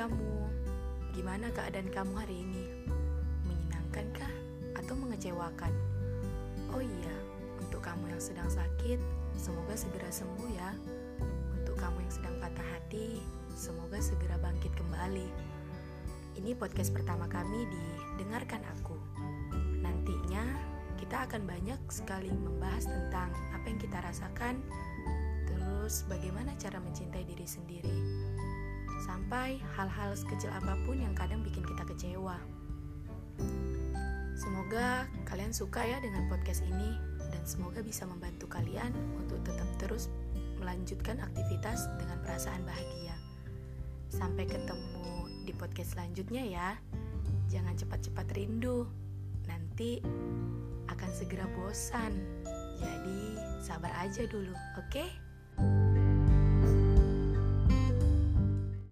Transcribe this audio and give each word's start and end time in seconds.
Bagaimana 0.00 1.52
keadaan 1.52 1.92
kamu 1.92 2.12
hari 2.16 2.40
ini? 2.40 2.88
Menyenangkankah 3.44 4.32
atau 4.80 4.96
mengecewakan? 4.96 5.68
Oh 6.72 6.80
iya, 6.80 7.16
untuk 7.60 7.84
kamu 7.84 8.08
yang 8.08 8.22
sedang 8.22 8.48
sakit, 8.48 8.96
semoga 9.36 9.76
segera 9.76 10.08
sembuh 10.08 10.48
ya. 10.56 10.72
Untuk 11.52 11.76
kamu 11.76 12.00
yang 12.00 12.12
sedang 12.16 12.32
patah 12.40 12.64
hati, 12.72 13.20
semoga 13.52 14.00
segera 14.00 14.40
bangkit 14.40 14.72
kembali. 14.72 15.28
Ini 16.40 16.56
podcast 16.56 16.96
pertama 16.96 17.28
kami 17.28 17.68
di 17.68 17.84
Dengarkan 18.24 18.64
Aku. 18.80 18.96
Nantinya 19.84 20.48
kita 20.96 21.28
akan 21.28 21.44
banyak 21.44 21.76
sekali 21.92 22.32
membahas 22.32 22.88
tentang 22.88 23.28
apa 23.52 23.68
yang 23.68 23.76
kita 23.76 24.00
rasakan, 24.00 24.64
terus 25.44 26.08
bagaimana 26.08 26.56
cara 26.56 26.80
mencintai 26.80 27.28
diri 27.28 27.44
sendiri 27.44 28.29
sampai 29.10 29.58
hal-hal 29.74 30.14
sekecil 30.14 30.54
apa 30.54 30.78
pun 30.86 30.94
yang 31.02 31.10
kadang 31.18 31.42
bikin 31.42 31.66
kita 31.66 31.82
kecewa. 31.82 32.38
Semoga 34.38 35.10
kalian 35.26 35.50
suka 35.50 35.82
ya 35.82 35.98
dengan 35.98 36.30
podcast 36.30 36.62
ini 36.62 36.94
dan 37.18 37.42
semoga 37.42 37.82
bisa 37.82 38.06
membantu 38.06 38.46
kalian 38.46 38.94
untuk 39.18 39.42
tetap 39.42 39.66
terus 39.82 40.06
melanjutkan 40.62 41.18
aktivitas 41.18 41.90
dengan 41.98 42.22
perasaan 42.22 42.62
bahagia. 42.62 43.18
Sampai 44.14 44.46
ketemu 44.46 45.26
di 45.42 45.52
podcast 45.58 45.98
selanjutnya 45.98 46.46
ya. 46.46 46.68
Jangan 47.50 47.74
cepat-cepat 47.74 48.30
rindu. 48.38 48.86
Nanti 49.50 49.98
akan 50.86 51.10
segera 51.10 51.50
bosan. 51.58 52.14
Jadi 52.78 53.34
sabar 53.58 53.90
aja 53.98 54.22
dulu, 54.30 54.54
oke? 54.78 54.86
Okay? 54.86 55.29